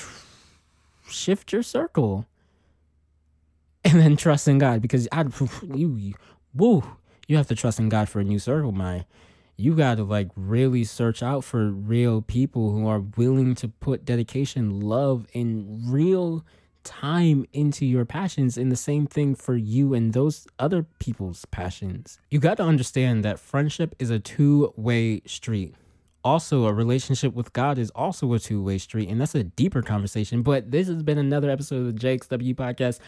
Shift 1.07 1.53
your 1.53 1.61
circle. 1.61 2.25
And 3.83 3.99
then 3.99 4.17
trust 4.17 4.47
in 4.47 4.57
God 4.57 4.81
because 4.81 5.07
I 5.11 5.25
you 5.75 6.15
woo, 6.55 6.83
you 7.27 7.37
have 7.37 7.47
to 7.49 7.55
trust 7.55 7.77
in 7.77 7.89
God 7.89 8.09
for 8.09 8.19
a 8.19 8.23
new 8.23 8.39
circle, 8.39 8.71
my 8.71 9.05
you 9.55 9.75
got 9.75 9.97
to 9.97 10.03
like 10.03 10.29
really 10.35 10.83
search 10.83 11.21
out 11.21 11.43
for 11.43 11.69
real 11.69 12.23
people 12.23 12.71
who 12.71 12.87
are 12.87 13.01
willing 13.15 13.53
to 13.53 13.67
put 13.67 14.05
dedication, 14.05 14.81
love, 14.81 15.27
and 15.35 15.87
real 15.87 16.43
time 16.83 17.45
into 17.53 17.85
your 17.85 18.05
passions 18.05 18.57
and 18.57 18.71
the 18.71 18.75
same 18.75 19.07
thing 19.07 19.35
for 19.35 19.55
you 19.55 19.93
and 19.93 20.13
those 20.13 20.47
other 20.59 20.85
people's 20.99 21.45
passions. 21.45 22.19
You 22.29 22.39
got 22.39 22.57
to 22.57 22.63
understand 22.63 23.23
that 23.25 23.39
friendship 23.39 23.95
is 23.99 24.09
a 24.09 24.19
two-way 24.19 25.21
street. 25.25 25.75
Also, 26.23 26.65
a 26.65 26.73
relationship 26.73 27.33
with 27.33 27.51
God 27.53 27.77
is 27.77 27.89
also 27.91 28.31
a 28.33 28.39
two-way 28.39 28.77
street, 28.77 29.09
and 29.09 29.19
that's 29.19 29.33
a 29.33 29.43
deeper 29.43 29.81
conversation. 29.81 30.43
But 30.43 30.69
this 30.69 30.87
has 30.87 31.01
been 31.01 31.17
another 31.17 31.49
episode 31.49 31.87
of 31.87 31.95
the 31.95 31.99
JXW 31.99 32.55
podcast. 32.55 32.99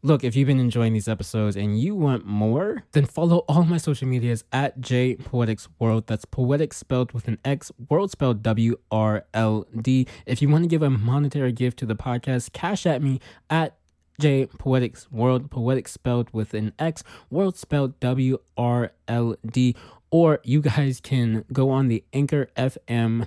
Look, 0.00 0.22
if 0.22 0.36
you've 0.36 0.46
been 0.46 0.60
enjoying 0.60 0.92
these 0.92 1.08
episodes 1.08 1.56
and 1.56 1.80
you 1.80 1.96
want 1.96 2.24
more, 2.24 2.84
then 2.92 3.04
follow 3.04 3.38
all 3.48 3.64
my 3.64 3.78
social 3.78 4.06
medias 4.06 4.44
at 4.52 4.80
J 4.80 5.16
Poetix 5.16 5.66
World. 5.80 6.06
That's 6.06 6.24
poetic 6.24 6.72
spelled 6.72 7.10
with 7.10 7.26
an 7.26 7.38
X, 7.44 7.72
world 7.88 8.12
spelled 8.12 8.40
W 8.44 8.76
R 8.92 9.24
L 9.34 9.66
D. 9.80 10.06
If 10.24 10.40
you 10.40 10.48
want 10.48 10.62
to 10.62 10.68
give 10.68 10.82
a 10.82 10.90
monetary 10.90 11.50
gift 11.50 11.80
to 11.80 11.86
the 11.86 11.96
podcast, 11.96 12.52
cash 12.52 12.86
at 12.86 13.02
me 13.02 13.18
at 13.50 13.74
J 14.20 14.46
Poetix 14.46 15.10
World, 15.10 15.50
poetic 15.50 15.88
spelled 15.88 16.28
with 16.32 16.54
an 16.54 16.74
X, 16.78 17.02
world 17.28 17.56
spelled 17.56 17.98
W 17.98 18.38
R 18.56 18.92
L 19.08 19.34
D. 19.44 19.74
Or 20.12 20.38
you 20.44 20.60
guys 20.60 21.00
can 21.00 21.44
go 21.52 21.70
on 21.70 21.88
the 21.88 22.04
Anchor 22.12 22.48
FM 22.56 23.26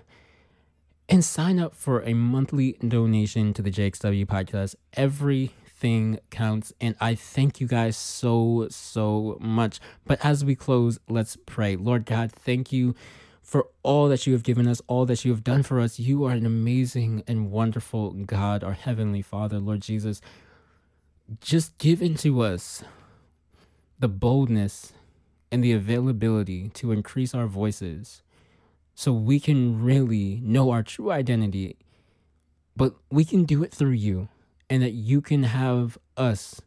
and 1.09 1.25
sign 1.25 1.59
up 1.59 1.75
for 1.75 2.01
a 2.03 2.13
monthly 2.13 2.77
donation 2.87 3.53
to 3.55 3.61
the 3.61 3.71
JXW 3.71 4.25
podcast. 4.25 4.75
Every 4.93 5.51
thing 5.81 6.19
counts. 6.29 6.71
And 6.79 6.95
I 7.01 7.15
thank 7.15 7.59
you 7.59 7.67
guys 7.67 7.97
so, 7.97 8.67
so 8.69 9.37
much. 9.41 9.79
But 10.05 10.23
as 10.23 10.45
we 10.45 10.55
close, 10.55 10.99
let's 11.09 11.35
pray. 11.35 11.75
Lord 11.75 12.05
God, 12.05 12.31
thank 12.31 12.71
you 12.71 12.95
for 13.41 13.67
all 13.83 14.07
that 14.07 14.25
you 14.25 14.33
have 14.33 14.43
given 14.43 14.67
us, 14.67 14.81
all 14.87 15.05
that 15.07 15.25
you 15.25 15.31
have 15.31 15.43
done 15.43 15.63
for 15.63 15.79
us. 15.79 15.99
You 15.99 16.23
are 16.25 16.31
an 16.31 16.45
amazing 16.45 17.23
and 17.27 17.51
wonderful 17.51 18.11
God, 18.11 18.63
our 18.63 18.73
Heavenly 18.73 19.23
Father, 19.23 19.59
Lord 19.59 19.81
Jesus. 19.81 20.21
Just 21.41 21.77
give 21.79 22.01
into 22.01 22.41
us 22.41 22.83
the 23.99 24.07
boldness 24.07 24.93
and 25.51 25.63
the 25.63 25.73
availability 25.73 26.69
to 26.69 26.91
increase 26.91 27.33
our 27.33 27.47
voices 27.47 28.21
so 28.93 29.11
we 29.11 29.39
can 29.39 29.83
really 29.83 30.39
know 30.43 30.69
our 30.69 30.83
true 30.83 31.11
identity, 31.11 31.77
but 32.77 32.93
we 33.09 33.25
can 33.25 33.45
do 33.45 33.63
it 33.63 33.73
through 33.73 33.91
you 33.91 34.29
and 34.71 34.81
that 34.81 34.93
you 34.93 35.19
can 35.19 35.43
have 35.43 35.97
us 36.15 36.61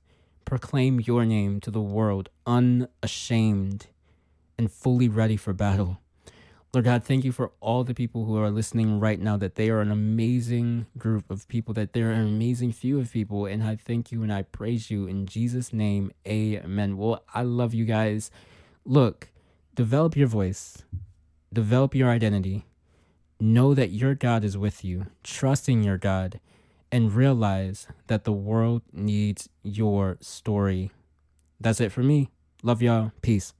proclaim 0.44 1.00
your 1.00 1.24
name 1.24 1.58
to 1.58 1.70
the 1.70 1.80
world 1.80 2.28
unashamed 2.46 3.86
and 4.58 4.70
fully 4.70 5.08
ready 5.08 5.38
for 5.38 5.54
battle. 5.54 5.98
Lord 6.74 6.84
God, 6.84 7.02
thank 7.02 7.24
you 7.24 7.32
for 7.32 7.52
all 7.60 7.82
the 7.82 7.94
people 7.94 8.26
who 8.26 8.36
are 8.36 8.50
listening 8.50 9.00
right 9.00 9.18
now, 9.18 9.38
that 9.38 9.54
they 9.54 9.70
are 9.70 9.80
an 9.80 9.90
amazing 9.90 10.84
group 10.98 11.30
of 11.30 11.48
people, 11.48 11.72
that 11.74 11.94
they're 11.94 12.10
an 12.10 12.20
amazing 12.20 12.72
few 12.72 13.00
of 13.00 13.10
people. 13.10 13.46
And 13.46 13.64
I 13.64 13.76
thank 13.76 14.12
you 14.12 14.22
and 14.22 14.30
I 14.30 14.42
praise 14.42 14.90
you 14.90 15.06
in 15.06 15.24
Jesus' 15.24 15.72
name. 15.72 16.12
Amen. 16.26 16.98
Well, 16.98 17.24
I 17.32 17.40
love 17.40 17.72
you 17.72 17.86
guys. 17.86 18.30
Look, 18.84 19.30
develop 19.74 20.14
your 20.14 20.28
voice, 20.28 20.82
develop 21.54 21.94
your 21.94 22.10
identity. 22.10 22.66
Know 23.40 23.72
that 23.72 23.92
your 23.92 24.14
God 24.14 24.44
is 24.44 24.58
with 24.58 24.84
you, 24.84 25.06
trust 25.22 25.70
in 25.70 25.82
your 25.82 25.96
God 25.96 26.38
and 26.94 27.12
realize 27.12 27.88
that 28.06 28.22
the 28.22 28.30
world 28.32 28.82
needs 28.92 29.48
your 29.64 30.16
story. 30.20 30.92
That's 31.58 31.80
it 31.80 31.90
for 31.90 32.04
me. 32.04 32.28
Love 32.62 32.82
y'all. 32.82 33.10
Peace. 33.20 33.52